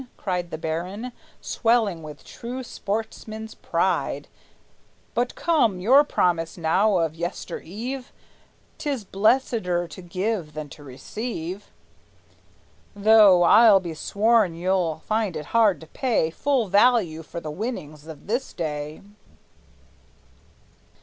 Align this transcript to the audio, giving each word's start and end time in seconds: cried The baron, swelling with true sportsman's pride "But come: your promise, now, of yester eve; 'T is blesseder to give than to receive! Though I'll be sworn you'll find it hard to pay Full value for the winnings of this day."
cried 0.17 0.49
The 0.49 0.57
baron, 0.57 1.11
swelling 1.41 2.01
with 2.01 2.23
true 2.23 2.63
sportsman's 2.63 3.53
pride 3.53 4.27
"But 5.13 5.35
come: 5.35 5.79
your 5.79 6.03
promise, 6.03 6.57
now, 6.57 6.97
of 6.97 7.13
yester 7.13 7.59
eve; 7.59 8.11
'T 8.79 8.89
is 8.89 9.05
blesseder 9.05 9.87
to 9.89 10.01
give 10.01 10.53
than 10.55 10.69
to 10.69 10.83
receive! 10.83 11.69
Though 12.95 13.43
I'll 13.43 13.79
be 13.79 13.93
sworn 13.93 14.55
you'll 14.55 15.03
find 15.05 15.35
it 15.37 15.45
hard 15.53 15.79
to 15.81 15.85
pay 15.87 16.31
Full 16.31 16.67
value 16.67 17.21
for 17.21 17.39
the 17.39 17.51
winnings 17.51 18.07
of 18.07 18.25
this 18.25 18.53
day." 18.53 19.03